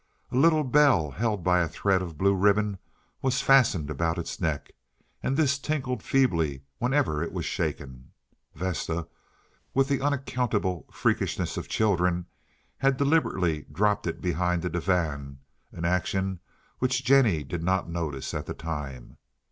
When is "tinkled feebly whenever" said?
5.59-7.21